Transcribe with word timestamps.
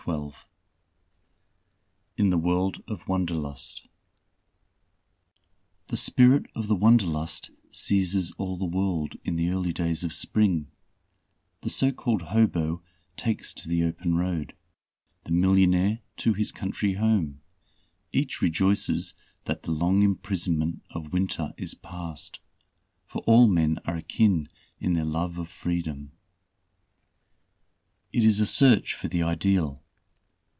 _In 2.17 2.31
the 2.31 2.37
World 2.39 2.83
of 2.87 3.07
Wanderlust 3.07 3.87
The 5.89 5.95
Spirit 5.97 6.47
of 6.55 6.67
the 6.67 6.75
Wanderlust 6.75 7.51
seizes 7.71 8.31
all 8.39 8.57
the 8.57 8.65
World 8.65 9.13
in 9.23 9.35
the 9.35 9.51
early 9.51 9.71
days 9.71 10.03
of 10.03 10.11
Spring 10.11 10.71
the 11.61 11.69
so 11.69 11.91
called 11.91 12.23
hobo 12.23 12.81
takes 13.15 13.53
to 13.53 13.69
the 13.69 13.83
open 13.83 14.15
road, 14.17 14.55
the 15.25 15.31
millionaire 15.31 15.99
to 16.17 16.33
his 16.33 16.51
country 16.51 16.93
home, 16.93 17.41
each 18.11 18.41
rejoices 18.41 19.13
that 19.43 19.61
the 19.61 19.71
long 19.71 20.01
imprisonment 20.01 20.81
of 20.89 21.13
winter 21.13 21.53
is 21.57 21.75
passed, 21.75 22.39
for 23.05 23.21
all 23.27 23.47
men 23.47 23.77
are 23.85 23.97
akin 23.97 24.49
in 24.79 24.93
their 24.93 25.05
love 25.05 25.37
of 25.37 25.47
freedom. 25.47 26.11
It 28.11 28.25
is 28.25 28.39
a 28.39 28.47
search 28.47 28.95
for 28.95 29.07
the 29.07 29.21
ideal. 29.21 29.83